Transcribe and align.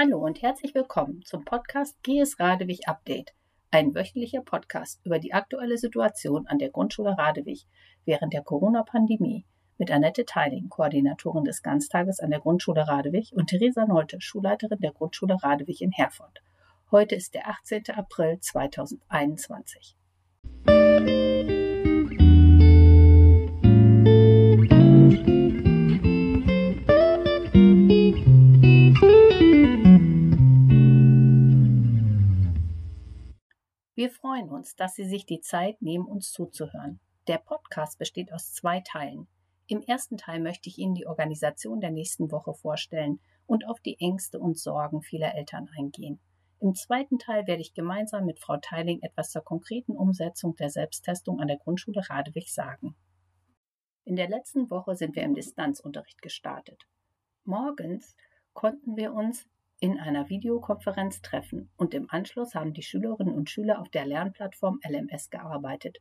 Hallo 0.00 0.18
und 0.24 0.42
herzlich 0.42 0.76
willkommen 0.76 1.22
zum 1.24 1.44
Podcast 1.44 2.00
GS 2.04 2.38
Radewig 2.38 2.86
Update, 2.86 3.34
ein 3.72 3.96
wöchentlicher 3.96 4.42
Podcast 4.42 5.00
über 5.02 5.18
die 5.18 5.34
aktuelle 5.34 5.76
Situation 5.76 6.46
an 6.46 6.58
der 6.58 6.70
Grundschule 6.70 7.18
Radewig 7.18 7.66
während 8.04 8.32
der 8.32 8.44
Corona-Pandemie 8.44 9.44
mit 9.76 9.90
Annette 9.90 10.24
Teiling, 10.24 10.68
Koordinatorin 10.68 11.42
des 11.42 11.64
Ganztages 11.64 12.20
an 12.20 12.30
der 12.30 12.38
Grundschule 12.38 12.86
Radewig 12.86 13.32
und 13.32 13.48
Theresa 13.48 13.86
Nolte, 13.86 14.20
Schulleiterin 14.20 14.78
der 14.78 14.92
Grundschule 14.92 15.42
Radewig 15.42 15.82
in 15.82 15.90
Herford. 15.90 16.44
Heute 16.92 17.16
ist 17.16 17.34
der 17.34 17.48
18. 17.48 17.90
April 17.96 18.38
2021. 18.38 19.97
freuen 34.48 34.58
uns, 34.58 34.76
dass 34.76 34.94
Sie 34.94 35.04
sich 35.04 35.26
die 35.26 35.40
Zeit 35.40 35.80
nehmen, 35.82 36.06
uns 36.06 36.32
zuzuhören. 36.32 37.00
Der 37.26 37.38
Podcast 37.38 37.98
besteht 37.98 38.32
aus 38.32 38.52
zwei 38.52 38.80
Teilen. 38.80 39.28
Im 39.66 39.82
ersten 39.82 40.16
Teil 40.16 40.40
möchte 40.40 40.68
ich 40.68 40.78
Ihnen 40.78 40.94
die 40.94 41.06
Organisation 41.06 41.80
der 41.80 41.90
nächsten 41.90 42.30
Woche 42.30 42.54
vorstellen 42.54 43.20
und 43.46 43.66
auf 43.66 43.80
die 43.80 43.98
Ängste 44.00 44.38
und 44.38 44.58
Sorgen 44.58 45.02
vieler 45.02 45.34
Eltern 45.34 45.68
eingehen. 45.76 46.18
Im 46.60 46.74
zweiten 46.74 47.18
Teil 47.18 47.46
werde 47.46 47.60
ich 47.60 47.74
gemeinsam 47.74 48.24
mit 48.24 48.40
Frau 48.40 48.56
Teiling 48.56 49.00
etwas 49.02 49.30
zur 49.30 49.42
konkreten 49.42 49.96
Umsetzung 49.96 50.56
der 50.56 50.70
Selbsttestung 50.70 51.40
an 51.40 51.48
der 51.48 51.58
Grundschule 51.58 52.02
Radewig 52.08 52.52
sagen. 52.52 52.96
In 54.04 54.16
der 54.16 54.28
letzten 54.28 54.70
Woche 54.70 54.96
sind 54.96 55.14
wir 55.14 55.22
im 55.22 55.34
Distanzunterricht 55.34 56.22
gestartet. 56.22 56.82
Morgens 57.44 58.16
konnten 58.54 58.96
wir 58.96 59.12
uns 59.12 59.46
in 59.80 59.98
einer 59.98 60.28
Videokonferenz 60.28 61.22
treffen 61.22 61.70
und 61.76 61.94
im 61.94 62.10
Anschluss 62.10 62.54
haben 62.54 62.72
die 62.72 62.82
Schülerinnen 62.82 63.34
und 63.34 63.48
Schüler 63.48 63.80
auf 63.80 63.88
der 63.88 64.06
Lernplattform 64.06 64.80
LMS 64.84 65.30
gearbeitet 65.30 65.98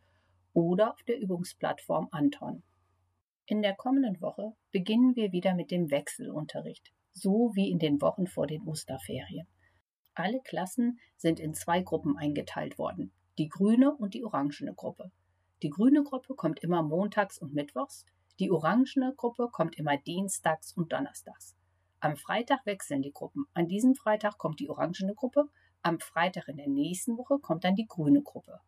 oder 0.53 0.93
auf 0.93 1.03
der 1.03 1.19
Übungsplattform 1.19 2.07
Anton. 2.11 2.63
In 3.45 3.61
der 3.61 3.75
kommenden 3.75 4.19
Woche 4.19 4.53
beginnen 4.71 5.15
wir 5.15 5.31
wieder 5.31 5.53
mit 5.53 5.69
dem 5.69 5.91
Wechselunterricht, 5.91 6.91
so 7.11 7.51
wie 7.53 7.69
in 7.69 7.77
den 7.77 8.01
Wochen 8.01 8.25
vor 8.25 8.47
den 8.47 8.63
Osterferien. 8.63 9.47
Alle 10.15 10.41
Klassen 10.41 10.99
sind 11.15 11.39
in 11.39 11.53
zwei 11.53 11.81
Gruppen 11.81 12.17
eingeteilt 12.17 12.79
worden, 12.79 13.11
die 13.37 13.47
grüne 13.47 13.95
und 13.95 14.15
die 14.15 14.23
orangene 14.23 14.73
Gruppe. 14.73 15.11
Die 15.61 15.69
grüne 15.69 16.03
Gruppe 16.03 16.33
kommt 16.33 16.59
immer 16.63 16.81
montags 16.81 17.37
und 17.37 17.53
mittwochs, 17.53 18.05
die 18.39 18.49
orangene 18.49 19.13
Gruppe 19.15 19.49
kommt 19.51 19.77
immer 19.77 19.97
dienstags 19.97 20.73
und 20.73 20.91
donnerstags. 20.91 21.55
Am 21.99 22.15
Freitag 22.15 22.65
wechseln 22.65 23.01
die 23.01 23.11
Gruppen. 23.11 23.45
An 23.55 23.67
diesem 23.67 23.95
Freitag 23.95 24.37
kommt 24.37 24.59
die 24.59 24.69
orangene 24.69 25.15
Gruppe, 25.15 25.49
am 25.81 25.99
Freitag 25.99 26.47
in 26.47 26.57
der 26.57 26.67
nächsten 26.67 27.17
Woche 27.17 27.39
kommt 27.39 27.63
dann 27.63 27.75
die 27.75 27.87
grüne 27.87 28.21
Gruppe. 28.21 28.59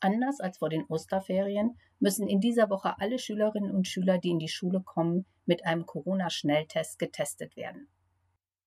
Anders 0.00 0.40
als 0.40 0.58
vor 0.58 0.70
den 0.70 0.84
Osterferien 0.86 1.78
müssen 2.00 2.26
in 2.26 2.40
dieser 2.40 2.70
Woche 2.70 2.98
alle 2.98 3.18
Schülerinnen 3.18 3.70
und 3.70 3.86
Schüler, 3.86 4.18
die 4.18 4.30
in 4.30 4.40
die 4.40 4.48
Schule 4.48 4.80
kommen, 4.80 5.24
mit 5.46 5.64
einem 5.64 5.86
Corona-Schnelltest 5.86 6.98
getestet 6.98 7.56
werden. 7.56 7.88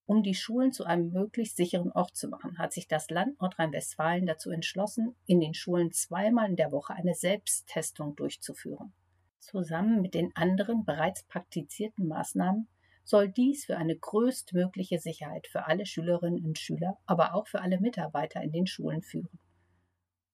Um 0.05 0.23
die 0.23 0.35
Schulen 0.35 0.71
zu 0.71 0.85
einem 0.85 1.11
möglichst 1.11 1.57
sicheren 1.57 1.91
Ort 1.91 2.15
zu 2.15 2.29
machen, 2.29 2.57
hat 2.57 2.71
sich 2.71 2.87
das 2.87 3.09
Land 3.09 3.41
Nordrhein-Westfalen 3.41 4.25
dazu 4.25 4.51
entschlossen, 4.51 5.17
in 5.25 5.41
den 5.41 5.53
Schulen 5.53 5.91
zweimal 5.91 6.49
in 6.49 6.55
der 6.55 6.71
Woche 6.71 6.93
eine 6.93 7.13
Selbsttestung 7.13 8.15
durchzuführen. 8.15 8.93
Zusammen 9.39 10.01
mit 10.01 10.13
den 10.13 10.33
anderen 10.33 10.85
bereits 10.85 11.23
praktizierten 11.23 12.07
Maßnahmen 12.07 12.69
soll 13.07 13.29
dies 13.29 13.63
für 13.63 13.77
eine 13.77 13.95
größtmögliche 13.95 14.99
Sicherheit 14.99 15.47
für 15.47 15.65
alle 15.65 15.85
Schülerinnen 15.85 16.43
und 16.43 16.59
Schüler, 16.59 16.97
aber 17.05 17.35
auch 17.35 17.47
für 17.47 17.61
alle 17.61 17.79
Mitarbeiter 17.79 18.41
in 18.41 18.51
den 18.51 18.67
Schulen 18.67 19.01
führen. 19.01 19.39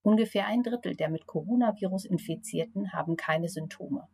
Ungefähr 0.01 0.47
ein 0.47 0.63
Drittel 0.63 0.95
der 0.95 1.09
mit 1.09 1.27
Coronavirus 1.27 2.05
Infizierten 2.05 2.91
haben 2.91 3.15
keine 3.15 3.47
Symptome. 3.47 4.07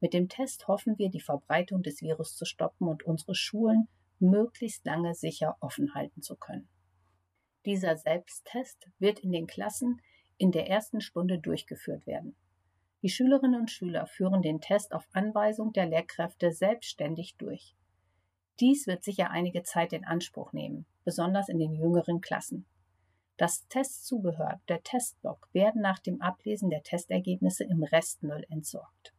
Mit 0.00 0.12
dem 0.12 0.28
Test 0.28 0.68
hoffen 0.68 0.98
wir, 0.98 1.08
die 1.08 1.22
Verbreitung 1.22 1.82
des 1.82 2.02
Virus 2.02 2.36
zu 2.36 2.44
stoppen 2.44 2.88
und 2.88 3.04
unsere 3.04 3.34
Schulen 3.34 3.88
möglichst 4.18 4.84
lange 4.84 5.14
sicher 5.14 5.56
offen 5.60 5.94
halten 5.94 6.20
zu 6.20 6.36
können. 6.36 6.68
Dieser 7.64 7.96
Selbsttest 7.96 8.86
wird 8.98 9.20
in 9.20 9.32
den 9.32 9.46
Klassen 9.46 10.02
in 10.36 10.52
der 10.52 10.68
ersten 10.68 11.00
Stunde 11.00 11.38
durchgeführt 11.38 12.06
werden. 12.06 12.36
Die 13.00 13.08
Schülerinnen 13.08 13.62
und 13.62 13.70
Schüler 13.70 14.06
führen 14.06 14.42
den 14.42 14.60
Test 14.60 14.92
auf 14.92 15.08
Anweisung 15.14 15.72
der 15.72 15.86
Lehrkräfte 15.86 16.52
selbstständig 16.52 17.36
durch. 17.38 17.74
Dies 18.60 18.86
wird 18.86 19.02
sicher 19.02 19.30
einige 19.30 19.62
Zeit 19.62 19.92
in 19.92 20.04
Anspruch 20.04 20.52
nehmen, 20.52 20.86
besonders 21.04 21.48
in 21.48 21.58
den 21.58 21.74
jüngeren 21.74 22.20
Klassen. 22.20 22.66
Das 23.36 23.66
Testzubehör, 23.68 24.60
der 24.68 24.82
Testblock, 24.82 25.48
werden 25.52 25.82
nach 25.82 25.98
dem 25.98 26.22
Ablesen 26.22 26.70
der 26.70 26.84
Testergebnisse 26.84 27.64
im 27.64 27.82
Restmüll 27.82 28.46
entsorgt. 28.48 29.12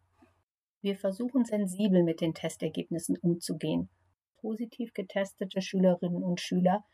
Wir 0.82 0.96
versuchen 0.96 1.44
sensibel 1.44 2.04
mit 2.04 2.22
den 2.22 2.34
Testergebnissen 2.34 3.18
umzugehen. 3.18 3.90
Positiv 4.38 4.94
getestete 4.94 5.62
Schülerinnen 5.62 6.24
und 6.24 6.40
Schüler 6.40 6.86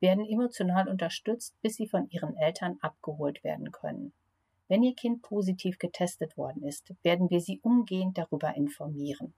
werden 0.00 0.24
emotional 0.24 0.88
unterstützt, 0.88 1.54
bis 1.60 1.74
sie 1.74 1.86
von 1.86 2.08
ihren 2.08 2.36
Eltern 2.36 2.78
abgeholt 2.80 3.44
werden 3.44 3.72
können. 3.72 4.12
Wenn 4.68 4.84
Ihr 4.84 4.94
Kind 4.94 5.22
positiv 5.22 5.78
getestet 5.78 6.36
worden 6.36 6.62
ist, 6.62 6.94
werden 7.02 7.28
wir 7.28 7.40
Sie 7.40 7.58
umgehend 7.62 8.16
darüber 8.16 8.54
informieren. 8.54 9.34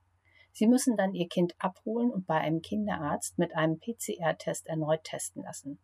Sie 0.55 0.67
müssen 0.67 0.95
dann 0.95 1.15
Ihr 1.15 1.27
Kind 1.27 1.55
abholen 1.57 2.11
und 2.11 2.27
bei 2.27 2.37
einem 2.37 2.61
Kinderarzt 2.61 3.39
mit 3.39 3.55
einem 3.55 3.79
PCR-Test 3.79 4.67
erneut 4.67 5.03
testen 5.03 5.41
lassen, 5.41 5.79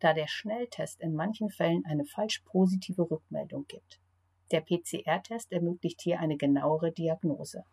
da 0.00 0.12
der 0.12 0.28
Schnelltest 0.28 1.00
in 1.00 1.14
manchen 1.14 1.48
Fällen 1.48 1.86
eine 1.86 2.04
falsch 2.04 2.40
positive 2.44 3.10
Rückmeldung 3.10 3.64
gibt. 3.68 4.00
Der 4.50 4.60
PCR-Test 4.60 5.50
ermöglicht 5.50 6.02
hier 6.02 6.20
eine 6.20 6.36
genauere 6.36 6.92
Diagnose. 6.92 7.64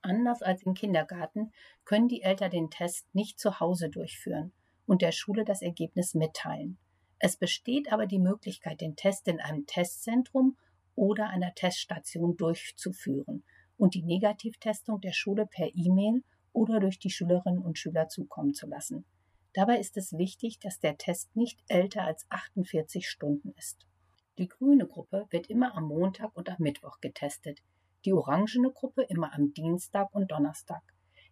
Anders 0.00 0.42
als 0.42 0.62
im 0.62 0.74
Kindergarten 0.74 1.50
können 1.84 2.06
die 2.06 2.22
Eltern 2.22 2.52
den 2.52 2.70
Test 2.70 3.12
nicht 3.12 3.40
zu 3.40 3.58
Hause 3.58 3.90
durchführen 3.90 4.52
und 4.86 5.02
der 5.02 5.10
Schule 5.10 5.44
das 5.44 5.60
Ergebnis 5.60 6.14
mitteilen. 6.14 6.78
Es 7.18 7.36
besteht 7.36 7.92
aber 7.92 8.06
die 8.06 8.20
Möglichkeit, 8.20 8.80
den 8.80 8.94
Test 8.94 9.26
in 9.26 9.40
einem 9.40 9.66
Testzentrum 9.66 10.56
oder 10.94 11.30
einer 11.30 11.52
Teststation 11.54 12.36
durchzuführen 12.36 13.42
und 13.76 13.94
die 13.94 14.02
Negativtestung 14.02 15.00
der 15.00 15.12
Schule 15.12 15.46
per 15.46 15.68
E-Mail 15.74 16.22
oder 16.52 16.80
durch 16.80 16.98
die 16.98 17.10
Schülerinnen 17.10 17.62
und 17.62 17.78
Schüler 17.78 18.08
zukommen 18.08 18.54
zu 18.54 18.66
lassen. 18.66 19.04
Dabei 19.52 19.78
ist 19.78 19.96
es 19.96 20.12
wichtig, 20.12 20.58
dass 20.58 20.80
der 20.80 20.96
Test 20.96 21.34
nicht 21.36 21.62
älter 21.68 22.02
als 22.02 22.26
48 22.28 23.08
Stunden 23.08 23.52
ist. 23.56 23.86
Die 24.38 24.48
grüne 24.48 24.86
Gruppe 24.86 25.26
wird 25.30 25.48
immer 25.48 25.76
am 25.76 25.84
Montag 25.84 26.36
und 26.36 26.48
am 26.48 26.56
Mittwoch 26.58 27.00
getestet, 27.00 27.60
die 28.04 28.12
orangene 28.12 28.70
Gruppe 28.72 29.02
immer 29.02 29.32
am 29.32 29.54
Dienstag 29.54 30.12
und 30.12 30.30
Donnerstag. 30.32 30.82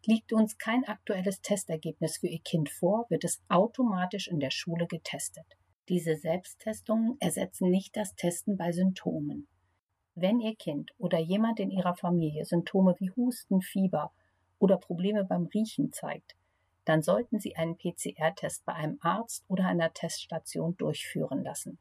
Liegt 0.07 0.33
uns 0.33 0.57
kein 0.59 0.85
aktuelles 0.85 1.41
Testergebnis 1.43 2.19
für 2.19 2.29
Ihr 2.29 2.41
Kind 2.41 2.71
vor, 2.71 3.07
wird 3.09 3.25
es 3.25 3.43
automatisch 3.49 4.29
in 4.29 4.41
der 4.41 4.51
Schule 4.51 4.87
getestet. 4.87 5.47
Diese 5.89 6.17
Selbsttestungen 6.17 7.17
ersetzen 7.21 7.71
nicht 7.71 7.97
das 7.97 8.15
Testen 8.15 8.57
bei 8.57 8.71
Symptomen. 8.73 9.49
Wenn 10.15 10.41
Ihr 10.41 10.55
Kind 10.57 10.93
oder 10.99 11.19
jemand 11.19 11.59
in 11.59 11.71
Ihrer 11.71 11.95
Familie 11.95 12.45
Symptome 12.45 12.95
wie 12.99 13.11
Husten, 13.17 13.63
Fieber 13.63 14.13
oder 14.59 14.77
Probleme 14.77 15.25
beim 15.25 15.47
Riechen 15.47 15.91
zeigt, 15.93 16.37
dann 16.85 17.01
sollten 17.01 17.39
Sie 17.39 17.57
einen 17.57 17.79
PCR-Test 17.79 18.65
bei 18.67 18.75
einem 18.75 18.99
Arzt 19.01 19.45
oder 19.49 19.67
einer 19.67 19.93
Teststation 19.93 20.77
durchführen 20.77 21.43
lassen. 21.43 21.79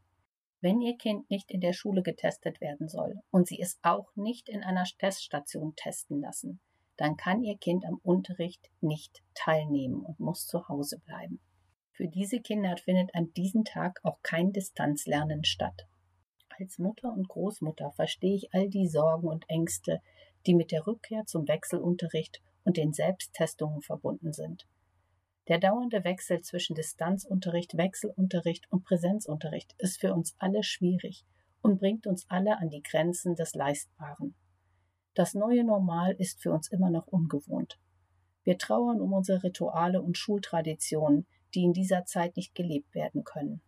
Wenn 0.62 0.80
Ihr 0.80 0.96
Kind 0.98 1.30
nicht 1.30 1.52
in 1.52 1.60
der 1.60 1.74
Schule 1.74 2.04
getestet 2.04 2.62
werden 2.62 2.88
soll 2.88 3.20
und 3.32 3.48
Sie 3.48 3.60
es 3.60 3.80
auch 3.82 4.16
nicht 4.16 4.48
in 4.48 4.64
einer 4.64 4.86
Teststation 5.00 5.76
testen 5.76 6.22
lassen, 6.22 6.60
dann 6.98 7.18
kann 7.18 7.44
Ihr 7.44 7.58
Kind 7.58 7.84
am 7.86 8.00
Unterricht 8.04 8.70
nicht 8.80 9.24
teilnehmen 9.34 10.06
und 10.06 10.20
muss 10.20 10.46
zu 10.46 10.70
Hause 10.70 11.00
bleiben. 11.00 11.40
Für 11.92 12.08
diese 12.08 12.40
Kinder 12.40 12.78
findet 12.78 13.14
an 13.14 13.34
diesem 13.34 13.66
Tag 13.66 14.00
auch 14.04 14.22
kein 14.22 14.54
Distanzlernen 14.54 15.44
statt. 15.44 15.88
Als 16.62 16.78
Mutter 16.78 17.12
und 17.12 17.28
Großmutter 17.28 17.92
verstehe 17.94 18.36
ich 18.36 18.54
all 18.54 18.70
die 18.70 18.88
Sorgen 18.88 19.28
und 19.28 19.50
Ängste, 19.50 20.00
die 20.46 20.54
mit 20.54 20.72
der 20.72 20.86
Rückkehr 20.86 21.26
zum 21.26 21.48
Wechselunterricht 21.48 22.40
und 22.64 22.78
den 22.78 22.94
Selbsttestungen 22.94 23.82
verbunden 23.82 24.32
sind. 24.32 24.68
Der 25.48 25.58
dauernde 25.58 26.04
Wechsel 26.04 26.42
zwischen 26.42 26.76
Distanzunterricht, 26.76 27.78
Wechselunterricht 27.78 28.72
und 28.72 28.84
Präsenzunterricht 28.84 29.74
ist 29.80 30.00
für 30.00 30.14
uns 30.14 30.36
alle 30.38 30.62
schwierig 30.62 31.26
und 31.64 31.80
bringt 31.80 32.06
uns 32.06 32.30
alle 32.30 32.60
an 32.60 32.70
die 32.70 32.84
Grenzen 32.84 33.34
des 33.34 33.56
Leistbaren. 33.56 34.36
Das 35.16 35.34
neue 35.34 35.64
Normal 35.64 36.14
ist 36.20 36.44
für 36.44 36.52
uns 36.52 36.72
immer 36.72 36.92
noch 36.92 37.08
ungewohnt. 37.08 37.80
Wir 38.44 38.60
trauern 38.60 39.02
um 39.02 39.14
unsere 39.14 39.42
Rituale 39.42 40.00
und 40.00 40.16
Schultraditionen, 40.16 41.26
die 41.56 41.64
in 41.64 41.74
dieser 41.74 42.06
Zeit 42.06 42.36
nicht 42.36 42.54
gelebt 42.54 42.94
werden 42.94 43.24
können. 43.24 43.64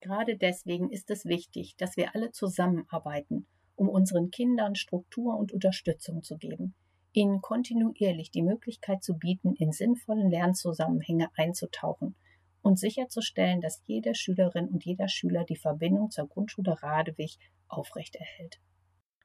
Gerade 0.00 0.36
deswegen 0.36 0.90
ist 0.90 1.10
es 1.10 1.24
wichtig, 1.24 1.76
dass 1.76 1.96
wir 1.96 2.14
alle 2.14 2.30
zusammenarbeiten, 2.30 3.46
um 3.74 3.88
unseren 3.88 4.30
Kindern 4.30 4.74
Struktur 4.74 5.36
und 5.36 5.52
Unterstützung 5.52 6.22
zu 6.22 6.36
geben, 6.36 6.74
ihnen 7.12 7.40
kontinuierlich 7.40 8.30
die 8.30 8.42
Möglichkeit 8.42 9.02
zu 9.02 9.18
bieten, 9.18 9.54
in 9.54 9.72
sinnvollen 9.72 10.30
Lernzusammenhänge 10.30 11.30
einzutauchen 11.36 12.14
und 12.62 12.78
sicherzustellen, 12.78 13.60
dass 13.60 13.82
jede 13.86 14.14
Schülerin 14.14 14.68
und 14.68 14.84
jeder 14.84 15.08
Schüler 15.08 15.44
die 15.44 15.56
Verbindung 15.56 16.10
zur 16.10 16.28
Grundschule 16.28 16.82
Radewig 16.82 17.38
aufrechterhält. 17.68 18.60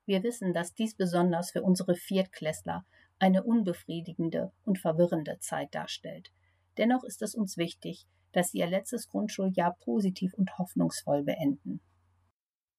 Wir 0.06 0.24
wissen, 0.24 0.54
dass 0.54 0.74
dies 0.74 0.96
besonders 0.96 1.52
für 1.52 1.62
unsere 1.62 1.96
Viertklässler 1.96 2.86
eine 3.20 3.44
unbefriedigende 3.44 4.52
und 4.66 4.80
verwirrende 4.80 5.38
Zeit 5.40 5.74
darstellt. 5.74 6.32
Dennoch 6.78 7.04
ist 7.04 7.22
es 7.22 7.36
uns 7.36 7.58
wichtig, 7.58 8.06
dass 8.34 8.52
sie 8.52 8.60
ihr 8.60 8.68
letztes 8.68 9.08
Grundschuljahr 9.08 9.78
positiv 9.80 10.34
und 10.34 10.58
hoffnungsvoll 10.58 11.24
beenden. 11.24 11.80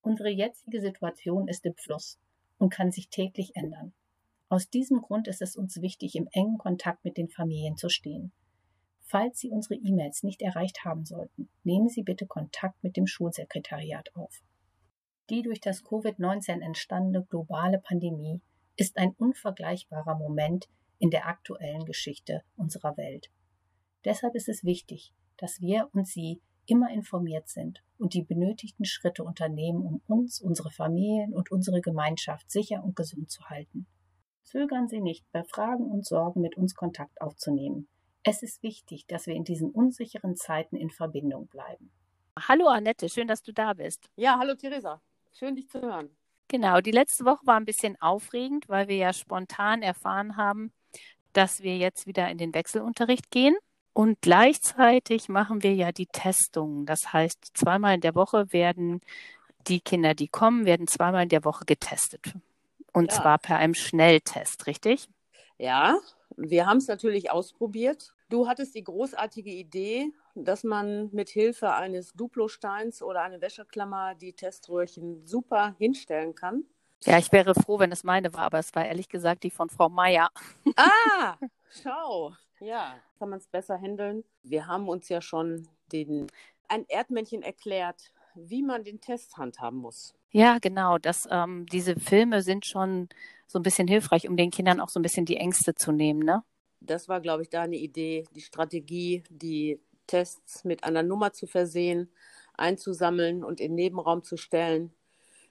Unsere 0.02 0.28
jetzige 0.28 0.80
Situation 0.80 1.48
ist 1.48 1.64
im 1.64 1.74
Fluss 1.74 2.18
und 2.58 2.68
kann 2.68 2.90
sich 2.90 3.08
täglich 3.08 3.52
ändern. 3.54 3.94
Aus 4.48 4.68
diesem 4.68 5.00
Grund 5.00 5.26
ist 5.26 5.40
es 5.40 5.56
uns 5.56 5.80
wichtig, 5.80 6.14
im 6.14 6.28
engen 6.32 6.58
Kontakt 6.58 7.04
mit 7.04 7.16
den 7.16 7.28
Familien 7.28 7.76
zu 7.76 7.88
stehen. 7.88 8.32
Falls 9.00 9.38
Sie 9.38 9.50
unsere 9.50 9.74
E-Mails 9.74 10.22
nicht 10.22 10.42
erreicht 10.42 10.84
haben 10.84 11.04
sollten, 11.04 11.48
nehmen 11.62 11.88
Sie 11.88 12.02
bitte 12.02 12.26
Kontakt 12.26 12.82
mit 12.82 12.96
dem 12.96 13.06
Schulsekretariat 13.06 14.14
auf. 14.14 14.42
Die 15.30 15.42
durch 15.42 15.60
das 15.60 15.82
Covid-19 15.82 16.60
entstandene 16.60 17.24
globale 17.24 17.78
Pandemie 17.78 18.42
ist 18.76 18.98
ein 18.98 19.14
unvergleichbarer 19.16 20.16
Moment 20.18 20.68
in 20.98 21.10
der 21.10 21.26
aktuellen 21.26 21.84
Geschichte 21.84 22.42
unserer 22.56 22.96
Welt. 22.96 23.30
Deshalb 24.04 24.34
ist 24.34 24.48
es 24.48 24.64
wichtig, 24.64 25.12
dass 25.36 25.60
wir 25.60 25.88
und 25.92 26.06
Sie 26.06 26.40
immer 26.66 26.90
informiert 26.90 27.48
sind 27.48 27.82
und 27.98 28.14
die 28.14 28.22
benötigten 28.22 28.84
Schritte 28.84 29.24
unternehmen, 29.24 29.82
um 29.82 30.00
uns, 30.06 30.40
unsere 30.40 30.70
Familien 30.70 31.34
und 31.34 31.50
unsere 31.50 31.80
Gemeinschaft 31.80 32.50
sicher 32.50 32.82
und 32.82 32.96
gesund 32.96 33.30
zu 33.30 33.44
halten. 33.48 33.86
Zögern 34.42 34.88
Sie 34.88 35.00
nicht, 35.00 35.24
bei 35.32 35.42
Fragen 35.42 35.84
und 35.90 36.06
Sorgen 36.06 36.40
mit 36.40 36.56
uns 36.56 36.74
Kontakt 36.74 37.20
aufzunehmen. 37.20 37.88
Es 38.22 38.42
ist 38.42 38.62
wichtig, 38.62 39.06
dass 39.06 39.26
wir 39.26 39.34
in 39.34 39.44
diesen 39.44 39.70
unsicheren 39.70 40.36
Zeiten 40.36 40.76
in 40.76 40.90
Verbindung 40.90 41.46
bleiben. 41.48 41.90
Hallo 42.38 42.66
Annette, 42.66 43.08
schön, 43.08 43.28
dass 43.28 43.42
du 43.42 43.52
da 43.52 43.74
bist. 43.74 44.10
Ja, 44.16 44.38
hallo 44.38 44.54
Theresa, 44.54 45.00
schön 45.32 45.54
dich 45.56 45.68
zu 45.68 45.80
hören. 45.80 46.16
Genau, 46.48 46.80
die 46.80 46.90
letzte 46.90 47.24
Woche 47.24 47.46
war 47.46 47.56
ein 47.56 47.64
bisschen 47.64 48.00
aufregend, 48.00 48.68
weil 48.68 48.88
wir 48.88 48.96
ja 48.96 49.12
spontan 49.12 49.82
erfahren 49.82 50.36
haben, 50.36 50.72
dass 51.32 51.62
wir 51.62 51.76
jetzt 51.76 52.06
wieder 52.06 52.30
in 52.30 52.38
den 52.38 52.54
Wechselunterricht 52.54 53.30
gehen. 53.30 53.56
Und 53.94 54.20
gleichzeitig 54.20 55.28
machen 55.28 55.62
wir 55.62 55.72
ja 55.72 55.92
die 55.92 56.06
Testungen. 56.06 56.84
Das 56.84 57.12
heißt, 57.12 57.52
zweimal 57.54 57.94
in 57.94 58.00
der 58.00 58.16
Woche 58.16 58.52
werden 58.52 59.00
die 59.68 59.80
Kinder, 59.80 60.14
die 60.14 60.28
kommen, 60.28 60.66
werden 60.66 60.88
zweimal 60.88 61.22
in 61.22 61.28
der 61.28 61.44
Woche 61.44 61.64
getestet. 61.64 62.34
Und 62.92 63.12
ja. 63.12 63.20
zwar 63.20 63.38
per 63.38 63.56
einem 63.56 63.74
Schnelltest, 63.74 64.66
richtig? 64.66 65.08
Ja, 65.58 65.98
wir 66.36 66.66
haben 66.66 66.78
es 66.78 66.88
natürlich 66.88 67.30
ausprobiert. 67.30 68.12
Du 68.28 68.48
hattest 68.48 68.74
die 68.74 68.82
großartige 68.82 69.50
Idee, 69.50 70.12
dass 70.34 70.64
man 70.64 71.08
mit 71.12 71.28
Hilfe 71.28 71.72
eines 71.72 72.12
Duplosteins 72.14 73.00
oder 73.00 73.22
einer 73.22 73.40
Wäscheklammer 73.40 74.16
die 74.16 74.32
Teströhrchen 74.32 75.24
super 75.24 75.76
hinstellen 75.78 76.34
kann. 76.34 76.64
Ja, 77.06 77.18
ich 77.18 77.30
wäre 77.32 77.54
froh, 77.54 77.78
wenn 77.78 77.92
es 77.92 78.02
meine 78.02 78.32
war, 78.32 78.44
aber 78.44 78.58
es 78.58 78.74
war 78.74 78.86
ehrlich 78.86 79.08
gesagt 79.08 79.42
die 79.42 79.50
von 79.50 79.68
Frau 79.68 79.88
Meier. 79.88 80.30
Ah, 80.76 81.36
schau. 81.70 82.32
Ja, 82.60 82.96
kann 83.18 83.28
man 83.28 83.38
es 83.38 83.46
besser 83.46 83.78
handeln. 83.78 84.24
Wir 84.42 84.66
haben 84.66 84.88
uns 84.88 85.08
ja 85.08 85.20
schon 85.20 85.68
den, 85.92 86.28
ein 86.68 86.86
Erdmännchen 86.88 87.42
erklärt, 87.42 88.10
wie 88.34 88.62
man 88.62 88.84
den 88.84 89.00
Test 89.00 89.36
handhaben 89.36 89.78
muss. 89.78 90.14
Ja, 90.30 90.58
genau. 90.58 90.98
Das, 90.98 91.28
ähm, 91.30 91.66
diese 91.66 91.96
Filme 91.96 92.42
sind 92.42 92.64
schon 92.64 93.08
so 93.46 93.58
ein 93.58 93.62
bisschen 93.62 93.86
hilfreich, 93.86 94.28
um 94.28 94.36
den 94.36 94.50
Kindern 94.50 94.80
auch 94.80 94.88
so 94.88 94.98
ein 94.98 95.02
bisschen 95.02 95.26
die 95.26 95.36
Ängste 95.36 95.74
zu 95.74 95.92
nehmen, 95.92 96.20
ne? 96.20 96.42
Das 96.80 97.08
war, 97.08 97.20
glaube 97.20 97.42
ich, 97.42 97.50
deine 97.50 97.76
Idee, 97.76 98.24
die 98.34 98.40
Strategie, 98.40 99.22
die 99.28 99.80
Tests 100.06 100.64
mit 100.64 100.84
einer 100.84 101.02
Nummer 101.02 101.32
zu 101.32 101.46
versehen, 101.46 102.10
einzusammeln 102.54 103.44
und 103.44 103.60
in 103.60 103.72
den 103.72 103.76
Nebenraum 103.76 104.22
zu 104.22 104.36
stellen 104.36 104.92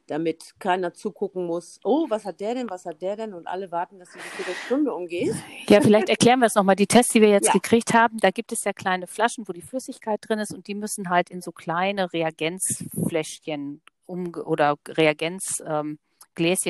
damit 0.08 0.56
keiner 0.60 0.94
zugucken 0.94 1.46
muss, 1.46 1.80
oh, 1.84 2.06
was 2.10 2.26
hat 2.26 2.40
der 2.40 2.56
denn, 2.56 2.70
was 2.70 2.86
hat 2.86 3.02
der 3.02 3.16
denn? 3.16 3.34
Und 3.34 3.48
alle 3.48 3.72
warten, 3.72 4.00
dass 4.00 4.10
diese 4.12 4.26
Viertelstunde 4.26 4.94
umgeht. 4.94 5.34
Ja, 5.70 5.82
vielleicht 5.82 6.10
erklären 6.10 6.40
wir 6.40 6.48
es 6.48 6.56
nochmal. 6.56 6.76
Die 6.76 6.88
Tests, 6.88 7.14
die 7.14 7.22
wir 7.22 7.30
jetzt 7.30 7.48
ja. 7.48 7.54
gekriegt 7.54 7.94
haben, 7.94 8.18
da 8.18 8.32
gibt 8.32 8.52
es 8.52 8.64
ja 8.64 8.74
kleine 8.74 9.08
Flaschen, 9.08 9.48
wo 9.48 9.54
die 9.54 9.62
Flüssigkeit 9.62 10.20
drin 10.28 10.40
ist 10.40 10.54
und 10.54 10.68
die 10.68 10.76
müssen 10.76 11.10
halt 11.10 11.30
in 11.30 11.42
so 11.42 11.52
kleine 11.52 12.12
Reagenzfläschchen 12.12 13.82
um 14.06 14.34
oder 14.36 14.76
Reagenzgläschen 14.88 15.98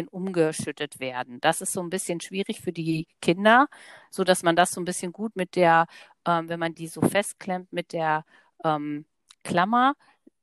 ähm, 0.04 0.10
umgeschüttet 0.12 1.00
werden. 1.00 1.40
Das 1.42 1.62
ist 1.62 1.74
so 1.74 1.82
ein 1.82 1.90
bisschen 1.90 2.22
schwierig 2.22 2.62
für 2.62 2.72
die 2.72 3.08
Kinder, 3.22 3.68
so 4.12 4.24
dass 4.24 4.44
man 4.44 4.56
das 4.56 4.72
so 4.72 4.82
ein 4.82 4.86
bisschen 4.86 5.12
gut 5.12 5.36
mit 5.36 5.56
der, 5.56 5.88
ähm, 6.28 6.50
wenn 6.50 6.60
man 6.60 6.76
die 6.76 6.88
so 6.88 7.02
festklemmt 7.02 7.74
mit 7.74 7.94
der 7.94 8.26
ähm, 8.64 9.06
Klammer, 9.44 9.96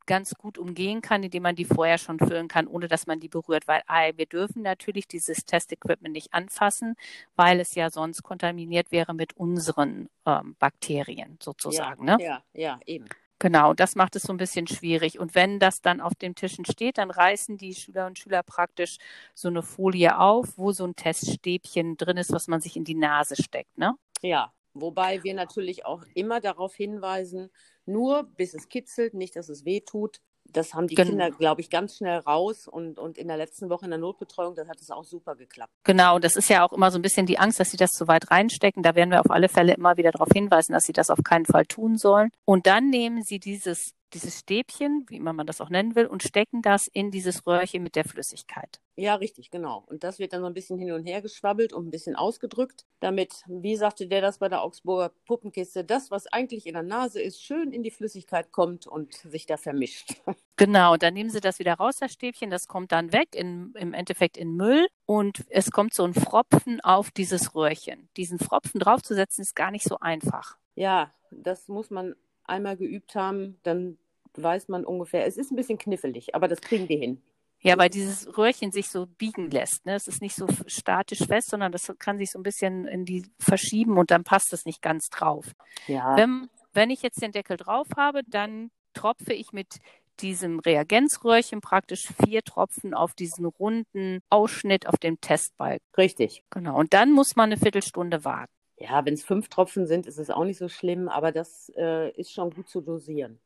ganz 0.06 0.34
gut 0.34 0.58
umgehen 0.58 1.00
kann, 1.02 1.22
indem 1.22 1.44
man 1.44 1.56
die 1.56 1.64
vorher 1.64 1.98
schon 1.98 2.18
füllen 2.18 2.48
kann, 2.48 2.66
ohne 2.66 2.88
dass 2.88 3.06
man 3.06 3.20
die 3.20 3.28
berührt. 3.28 3.68
Weil 3.68 3.82
ah, 3.86 4.10
wir 4.16 4.26
dürfen 4.26 4.62
natürlich 4.62 5.06
dieses 5.06 5.44
Testequipment 5.44 6.14
nicht 6.14 6.34
anfassen, 6.34 6.96
weil 7.36 7.60
es 7.60 7.74
ja 7.74 7.90
sonst 7.90 8.22
kontaminiert 8.22 8.90
wäre 8.92 9.14
mit 9.14 9.36
unseren 9.36 10.08
ähm, 10.26 10.56
Bakterien 10.58 11.38
sozusagen. 11.42 12.06
Ja, 12.06 12.16
ne? 12.16 12.24
ja, 12.24 12.42
ja, 12.52 12.80
eben. 12.86 13.06
Genau, 13.40 13.72
das 13.72 13.96
macht 13.96 14.16
es 14.16 14.24
so 14.24 14.34
ein 14.34 14.36
bisschen 14.36 14.66
schwierig. 14.66 15.18
Und 15.18 15.34
wenn 15.34 15.58
das 15.58 15.80
dann 15.80 16.02
auf 16.02 16.14
den 16.14 16.34
Tischen 16.34 16.66
steht, 16.66 16.98
dann 16.98 17.10
reißen 17.10 17.56
die 17.56 17.74
Schüler 17.74 18.06
und 18.06 18.18
Schüler 18.18 18.42
praktisch 18.42 18.98
so 19.34 19.48
eine 19.48 19.62
Folie 19.62 20.18
auf, 20.18 20.58
wo 20.58 20.72
so 20.72 20.84
ein 20.84 20.94
Teststäbchen 20.94 21.96
drin 21.96 22.18
ist, 22.18 22.32
was 22.32 22.48
man 22.48 22.60
sich 22.60 22.76
in 22.76 22.84
die 22.84 22.94
Nase 22.94 23.42
steckt, 23.42 23.78
ne? 23.78 23.94
Ja, 24.20 24.52
wobei 24.74 25.24
wir 25.24 25.32
natürlich 25.32 25.86
auch 25.86 26.04
immer 26.12 26.40
darauf 26.40 26.74
hinweisen, 26.74 27.50
nur 27.90 28.24
bis 28.36 28.54
es 28.54 28.68
kitzelt, 28.68 29.14
nicht, 29.14 29.36
dass 29.36 29.48
es 29.48 29.64
weh 29.64 29.80
tut. 29.80 30.20
Das 30.52 30.74
haben 30.74 30.88
die 30.88 30.94
genau. 30.94 31.10
Kinder, 31.10 31.30
glaube 31.30 31.60
ich, 31.60 31.70
ganz 31.70 31.96
schnell 31.96 32.18
raus. 32.18 32.66
Und, 32.66 32.98
und 32.98 33.18
in 33.18 33.28
der 33.28 33.36
letzten 33.36 33.70
Woche 33.70 33.84
in 33.84 33.90
der 33.90 34.00
Notbetreuung, 34.00 34.54
das 34.54 34.68
hat 34.68 34.80
es 34.80 34.90
auch 34.90 35.04
super 35.04 35.36
geklappt. 35.36 35.72
Genau, 35.84 36.18
das 36.18 36.34
ist 36.34 36.48
ja 36.48 36.66
auch 36.66 36.72
immer 36.72 36.90
so 36.90 36.98
ein 36.98 37.02
bisschen 37.02 37.26
die 37.26 37.38
Angst, 37.38 37.60
dass 37.60 37.70
sie 37.70 37.76
das 37.76 37.90
zu 37.90 38.08
weit 38.08 38.30
reinstecken. 38.30 38.82
Da 38.82 38.94
werden 38.94 39.10
wir 39.10 39.20
auf 39.20 39.30
alle 39.30 39.48
Fälle 39.48 39.74
immer 39.74 39.96
wieder 39.96 40.10
darauf 40.10 40.28
hinweisen, 40.32 40.72
dass 40.72 40.84
sie 40.84 40.92
das 40.92 41.10
auf 41.10 41.22
keinen 41.22 41.46
Fall 41.46 41.66
tun 41.66 41.96
sollen. 41.96 42.30
Und 42.44 42.66
dann 42.66 42.90
nehmen 42.90 43.22
sie 43.22 43.38
dieses 43.38 43.92
dieses 44.10 44.40
Stäbchen, 44.40 45.04
wie 45.08 45.16
immer 45.16 45.32
man 45.32 45.46
das 45.46 45.60
auch 45.60 45.70
nennen 45.70 45.94
will, 45.94 46.06
und 46.06 46.22
stecken 46.22 46.62
das 46.62 46.88
in 46.88 47.10
dieses 47.10 47.46
Röhrchen 47.46 47.82
mit 47.82 47.96
der 47.96 48.04
Flüssigkeit. 48.04 48.80
Ja, 48.96 49.14
richtig, 49.14 49.50
genau. 49.50 49.84
Und 49.86 50.04
das 50.04 50.18
wird 50.18 50.32
dann 50.32 50.42
so 50.42 50.46
ein 50.46 50.54
bisschen 50.54 50.78
hin 50.78 50.92
und 50.92 51.04
her 51.04 51.22
geschwabbelt 51.22 51.72
und 51.72 51.86
ein 51.86 51.90
bisschen 51.90 52.16
ausgedrückt, 52.16 52.84
damit, 53.00 53.44
wie 53.46 53.76
sagte 53.76 54.06
der 54.06 54.20
das 54.20 54.38
bei 54.38 54.48
der 54.48 54.62
Augsburger 54.62 55.10
Puppenkiste, 55.24 55.84
das, 55.84 56.10
was 56.10 56.26
eigentlich 56.26 56.66
in 56.66 56.74
der 56.74 56.82
Nase 56.82 57.20
ist, 57.20 57.42
schön 57.42 57.72
in 57.72 57.82
die 57.82 57.90
Flüssigkeit 57.90 58.52
kommt 58.52 58.86
und 58.86 59.14
sich 59.14 59.46
da 59.46 59.56
vermischt. 59.56 60.20
Genau, 60.56 60.98
dann 60.98 61.14
nehmen 61.14 61.30
Sie 61.30 61.40
das 61.40 61.58
wieder 61.58 61.72
raus, 61.72 61.96
das 62.00 62.12
Stäbchen, 62.12 62.50
das 62.50 62.68
kommt 62.68 62.92
dann 62.92 63.14
weg, 63.14 63.34
in, 63.34 63.72
im 63.78 63.94
Endeffekt 63.94 64.36
in 64.36 64.56
Müll 64.56 64.88
und 65.06 65.46
es 65.48 65.70
kommt 65.70 65.94
so 65.94 66.04
ein 66.04 66.12
Fropfen 66.12 66.82
auf 66.82 67.10
dieses 67.10 67.54
Röhrchen. 67.54 68.10
Diesen 68.18 68.38
Fropfen 68.38 68.78
draufzusetzen 68.78 69.40
ist 69.40 69.56
gar 69.56 69.70
nicht 69.70 69.84
so 69.84 69.98
einfach. 70.00 70.58
Ja, 70.74 71.14
das 71.30 71.68
muss 71.68 71.88
man 71.88 72.14
einmal 72.50 72.76
geübt 72.76 73.14
haben, 73.14 73.58
dann 73.62 73.98
weiß 74.34 74.68
man 74.68 74.84
ungefähr. 74.84 75.26
Es 75.26 75.36
ist 75.36 75.50
ein 75.50 75.56
bisschen 75.56 75.78
knifflig, 75.78 76.34
aber 76.34 76.48
das 76.48 76.60
kriegen 76.60 76.88
wir 76.88 76.98
hin. 76.98 77.22
Ja, 77.62 77.76
weil 77.76 77.90
dieses 77.90 78.38
Röhrchen 78.38 78.72
sich 78.72 78.88
so 78.88 79.06
biegen 79.06 79.50
lässt. 79.50 79.84
Ne? 79.84 79.94
Es 79.94 80.08
ist 80.08 80.22
nicht 80.22 80.34
so 80.34 80.46
statisch 80.66 81.26
fest, 81.26 81.50
sondern 81.50 81.72
das 81.72 81.92
kann 81.98 82.16
sich 82.16 82.30
so 82.30 82.38
ein 82.38 82.42
bisschen 82.42 82.86
in 82.86 83.04
die 83.04 83.26
verschieben 83.38 83.98
und 83.98 84.10
dann 84.10 84.24
passt 84.24 84.52
es 84.54 84.64
nicht 84.64 84.80
ganz 84.80 85.10
drauf. 85.10 85.46
Ja. 85.86 86.16
Wenn, 86.16 86.48
wenn 86.72 86.90
ich 86.90 87.02
jetzt 87.02 87.20
den 87.20 87.32
Deckel 87.32 87.58
drauf 87.58 87.86
habe, 87.96 88.22
dann 88.26 88.70
tropfe 88.94 89.34
ich 89.34 89.52
mit 89.52 89.76
diesem 90.20 90.58
Reagenzröhrchen 90.58 91.60
praktisch 91.60 92.08
vier 92.24 92.42
Tropfen 92.42 92.94
auf 92.94 93.14
diesen 93.14 93.44
runden 93.44 94.20
Ausschnitt 94.30 94.86
auf 94.86 94.96
dem 94.96 95.20
Testbalken. 95.20 95.86
Richtig. 95.96 96.42
Genau. 96.50 96.78
Und 96.78 96.94
dann 96.94 97.12
muss 97.12 97.36
man 97.36 97.52
eine 97.52 97.60
Viertelstunde 97.60 98.24
warten. 98.24 98.52
Ja, 98.80 99.04
wenn 99.04 99.12
es 99.14 99.22
fünf 99.22 99.48
Tropfen 99.48 99.86
sind, 99.86 100.06
ist 100.06 100.18
es 100.18 100.30
auch 100.30 100.44
nicht 100.44 100.58
so 100.58 100.68
schlimm, 100.68 101.08
aber 101.08 101.32
das 101.32 101.70
äh, 101.76 102.10
ist 102.12 102.32
schon 102.32 102.50
gut 102.50 102.68
zu 102.68 102.80
dosieren. 102.80 103.38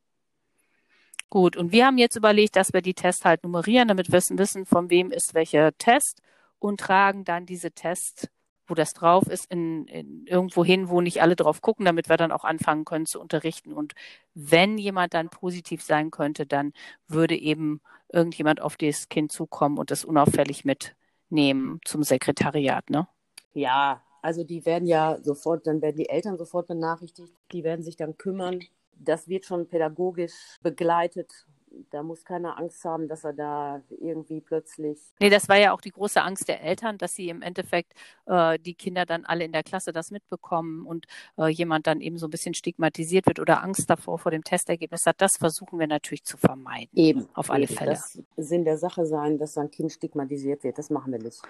Gut, 1.29 1.57
und 1.57 1.73
wir 1.73 1.87
haben 1.87 1.99
jetzt 1.99 2.15
überlegt, 2.15 2.55
dass 2.55 2.73
wir 2.73 2.83
die 2.83 2.95
Tests 2.95 3.25
halt 3.25 3.43
nummerieren, 3.43 3.89
damit 3.89 4.13
wir 4.13 4.21
wissen, 4.31 4.65
von 4.65 4.91
wem 4.91 5.11
ist 5.11 5.35
welcher 5.35 5.77
Test 5.77 6.23
und 6.61 6.79
tragen 6.79 7.25
dann 7.25 7.47
diese 7.47 7.73
Tests, 7.73 8.29
wo 8.69 8.75
das 8.75 8.93
drauf 8.93 9.27
ist, 9.27 9.51
in, 9.51 9.89
in 9.89 10.25
irgendwo 10.29 10.65
hin, 10.65 10.89
wo 10.89 11.01
nicht 11.01 11.21
alle 11.21 11.35
drauf 11.35 11.61
gucken, 11.61 11.85
damit 11.85 12.09
wir 12.09 12.17
dann 12.17 12.31
auch 12.31 12.45
anfangen 12.45 12.85
können 12.85 13.05
zu 13.07 13.21
unterrichten. 13.21 13.73
Und 13.73 13.95
wenn 14.35 14.79
jemand 14.79 15.15
dann 15.15 15.29
positiv 15.29 15.83
sein 15.83 16.13
könnte, 16.13 16.47
dann 16.47 16.73
würde 17.09 17.37
eben 17.37 17.81
irgendjemand 18.13 18.61
auf 18.61 18.77
das 18.77 19.09
Kind 19.09 19.33
zukommen 19.33 19.79
und 19.79 19.91
das 19.91 20.05
unauffällig 20.05 20.65
mitnehmen 20.65 21.81
zum 21.85 22.05
Sekretariat, 22.05 22.89
ne? 22.89 23.09
Ja, 23.53 24.01
also 24.25 24.43
die 24.43 24.65
werden 24.65 24.87
ja 24.87 25.19
sofort, 25.23 25.67
dann 25.67 25.83
werden 25.83 25.97
die 25.97 26.09
Eltern 26.09 26.39
sofort 26.39 26.67
benachrichtigt, 26.67 27.35
die 27.53 27.63
werden 27.63 27.83
sich 27.83 27.97
dann 27.97 28.17
kümmern. 28.17 28.61
Das 28.97 29.29
wird 29.29 29.45
schon 29.45 29.69
pädagogisch 29.69 30.33
begleitet 30.63 31.47
da 31.91 32.03
muss 32.03 32.25
keiner 32.25 32.59
Angst 32.59 32.85
haben, 32.85 33.09
dass 33.09 33.25
er 33.25 33.33
da 33.33 33.83
irgendwie 33.89 34.41
plötzlich. 34.41 34.99
Nee, 35.21 35.31
das 35.31 35.49
war 35.49 35.59
ja 35.59 35.73
auch 35.73 35.81
die 35.81 35.91
große 35.91 36.23
Angst 36.23 36.49
der 36.49 36.63
Eltern, 36.63 36.99
dass 36.99 37.15
sie 37.15 37.29
im 37.29 37.43
Endeffekt 37.43 37.95
äh, 38.27 38.59
die 38.59 38.75
Kinder 38.75 39.07
dann 39.07 39.25
alle 39.25 39.45
in 39.45 39.53
der 39.53 39.63
Klasse 39.63 39.93
das 39.93 40.11
mitbekommen 40.11 40.87
und 40.87 41.07
äh, 41.39 41.49
jemand 41.49 41.87
dann 41.87 42.01
eben 42.01 42.19
so 42.19 42.27
ein 42.27 42.31
bisschen 42.31 42.55
stigmatisiert 42.55 43.27
wird 43.27 43.41
oder 43.41 43.63
Angst 43.63 43.89
davor 43.91 44.19
vor 44.19 44.31
dem 44.31 44.45
Testergebnis 44.45 45.07
hat. 45.07 45.17
Das 45.19 45.37
versuchen 45.37 45.79
wir 45.79 45.87
natürlich 45.87 46.25
zu 46.25 46.37
vermeiden. 46.37 46.91
Eben. 46.95 47.29
Auf 47.35 47.51
alle 47.51 47.65
eben. 47.65 47.75
Fälle. 47.75 47.93
Das 47.93 48.23
Sinn 48.37 48.65
der 48.65 48.79
Sache 48.79 49.07
sein, 49.07 49.39
dass 49.39 49.55
sein 49.55 49.71
Kind 49.71 49.93
stigmatisiert 49.93 50.65
wird. 50.65 50.79
Das 50.79 50.91
machen 50.91 51.13
wir 51.13 51.19
nicht. 51.19 51.43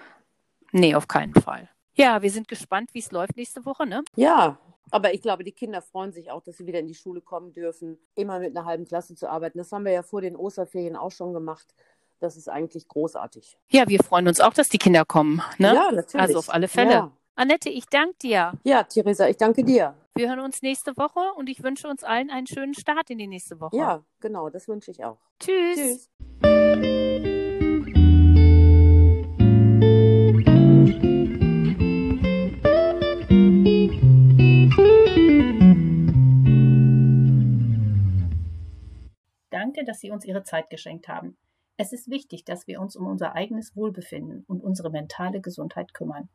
Nee, 0.71 0.95
auf 0.95 1.07
keinen 1.07 1.33
Fall. 1.33 1.69
Ja, 1.95 2.21
wir 2.21 2.29
sind 2.29 2.47
gespannt, 2.47 2.89
wie 2.93 2.99
es 2.99 3.11
läuft 3.11 3.35
nächste 3.35 3.65
Woche, 3.65 3.85
ne? 3.85 4.03
Ja, 4.15 4.57
aber 4.91 5.13
ich 5.13 5.21
glaube, 5.21 5.43
die 5.43 5.51
Kinder 5.51 5.81
freuen 5.81 6.11
sich 6.11 6.31
auch, 6.31 6.41
dass 6.41 6.57
sie 6.57 6.67
wieder 6.67 6.79
in 6.79 6.87
die 6.87 6.93
Schule 6.93 7.21
kommen 7.21 7.53
dürfen, 7.53 7.97
immer 8.15 8.39
mit 8.39 8.55
einer 8.55 8.65
halben 8.65 8.85
Klasse 8.85 9.15
zu 9.15 9.29
arbeiten. 9.29 9.57
Das 9.57 9.71
haben 9.71 9.85
wir 9.85 9.91
ja 9.91 10.03
vor 10.03 10.21
den 10.21 10.35
Osterferien 10.35 10.95
auch 10.95 11.11
schon 11.11 11.33
gemacht. 11.33 11.73
Das 12.19 12.37
ist 12.37 12.47
eigentlich 12.47 12.87
großartig. 12.87 13.57
Ja, 13.69 13.87
wir 13.87 13.99
freuen 13.99 14.27
uns 14.27 14.39
auch, 14.39 14.53
dass 14.53 14.69
die 14.69 14.77
Kinder 14.77 15.03
kommen. 15.05 15.41
Ne? 15.57 15.73
Ja, 15.73 15.91
natürlich. 15.91 16.15
Also 16.15 16.39
auf 16.39 16.49
alle 16.49 16.67
Fälle. 16.67 16.91
Ja. 16.91 17.11
Annette, 17.35 17.69
ich 17.69 17.87
danke 17.87 18.15
dir. 18.21 18.53
Ja, 18.63 18.83
Theresa, 18.83 19.27
ich 19.27 19.37
danke 19.37 19.63
dir. 19.63 19.95
Wir 20.15 20.29
hören 20.29 20.39
uns 20.39 20.61
nächste 20.61 20.95
Woche 20.95 21.19
und 21.35 21.49
ich 21.49 21.61
wünsche 21.61 21.89
uns 21.89 22.05
allen 22.05 22.29
einen 22.29 22.47
schönen 22.47 22.73
Start 22.73 23.09
in 23.09 23.17
die 23.17 23.27
nächste 23.27 23.59
Woche. 23.59 23.75
Ja, 23.75 24.05
genau, 24.21 24.49
das 24.49 24.69
wünsche 24.69 24.91
ich 24.91 25.03
auch. 25.03 25.17
Tschüss. 25.39 26.09
Tschüss. 26.41 27.44
Danke, 39.75 39.91
dass 39.91 39.99
Sie 39.99 40.11
uns 40.11 40.23
Ihre 40.23 40.43
Zeit 40.43 40.69
geschenkt 40.69 41.09
haben. 41.09 41.35
Es 41.75 41.91
ist 41.91 42.09
wichtig, 42.09 42.45
dass 42.45 42.65
wir 42.65 42.79
uns 42.79 42.95
um 42.95 43.07
unser 43.07 43.35
eigenes 43.35 43.75
Wohlbefinden 43.75 44.45
und 44.47 44.63
unsere 44.63 44.89
mentale 44.89 45.41
Gesundheit 45.41 45.93
kümmern, 45.93 46.29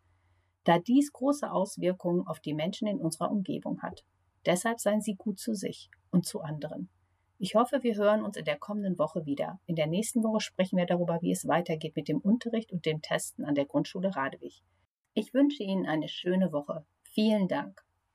da 0.64 0.78
dies 0.78 1.10
große 1.10 1.50
Auswirkungen 1.50 2.26
auf 2.26 2.40
die 2.40 2.52
Menschen 2.52 2.86
in 2.86 2.98
unserer 2.98 3.30
Umgebung 3.30 3.80
hat. 3.80 4.04
Deshalb 4.44 4.78
seien 4.78 5.00
Sie 5.00 5.14
gut 5.14 5.38
zu 5.38 5.54
sich 5.54 5.90
und 6.10 6.26
zu 6.26 6.42
anderen. 6.42 6.90
Ich 7.38 7.54
hoffe, 7.54 7.82
wir 7.82 7.94
hören 7.94 8.22
uns 8.22 8.36
in 8.36 8.44
der 8.44 8.58
kommenden 8.58 8.98
Woche 8.98 9.24
wieder. 9.24 9.58
In 9.64 9.76
der 9.76 9.86
nächsten 9.86 10.22
Woche 10.22 10.40
sprechen 10.40 10.76
wir 10.76 10.84
darüber, 10.84 11.22
wie 11.22 11.32
es 11.32 11.48
weitergeht 11.48 11.96
mit 11.96 12.08
dem 12.08 12.18
Unterricht 12.18 12.72
und 12.72 12.84
dem 12.84 13.00
Testen 13.00 13.46
an 13.46 13.54
der 13.54 13.64
Grundschule 13.64 14.14
Radewig. 14.14 14.62
Ich 15.14 15.32
wünsche 15.32 15.62
Ihnen 15.62 15.86
eine 15.86 16.08
schöne 16.08 16.52
Woche. 16.52 16.84
Vielen 17.04 17.48
Dank. 17.48 17.82